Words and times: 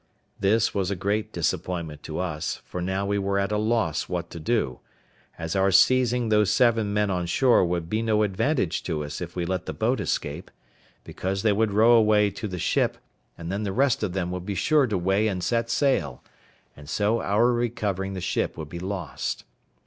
This 0.39 0.73
was 0.73 0.89
a 0.89 0.95
great 0.95 1.31
disappointment 1.31 2.01
to 2.05 2.17
us, 2.17 2.63
for 2.65 2.81
now 2.81 3.05
we 3.05 3.19
were 3.19 3.37
at 3.37 3.51
a 3.51 3.57
loss 3.59 4.09
what 4.09 4.31
to 4.31 4.39
do, 4.39 4.79
as 5.37 5.55
our 5.55 5.69
seizing 5.69 6.29
those 6.29 6.49
seven 6.49 6.91
men 6.91 7.11
on 7.11 7.27
shore 7.27 7.63
would 7.63 7.87
be 7.87 8.01
no 8.01 8.23
advantage 8.23 8.81
to 8.85 9.03
us 9.03 9.21
if 9.21 9.35
we 9.35 9.45
let 9.45 9.67
the 9.67 9.73
boat 9.75 9.99
escape; 9.99 10.49
because 11.03 11.43
they 11.43 11.51
would 11.53 11.69
row 11.73 11.91
away 11.91 12.31
to 12.31 12.47
the 12.47 12.57
ship, 12.57 12.97
and 13.37 13.51
then 13.51 13.61
the 13.61 13.71
rest 13.71 14.01
of 14.01 14.13
them 14.13 14.31
would 14.31 14.43
be 14.43 14.55
sure 14.55 14.87
to 14.87 14.97
weigh 14.97 15.27
and 15.27 15.43
set 15.43 15.69
sail, 15.69 16.23
and 16.75 16.89
so 16.89 17.21
our 17.21 17.53
recovering 17.53 18.13
the 18.13 18.21
ship 18.21 18.57
would 18.57 18.69
be 18.69 18.79
lost. 18.79 19.43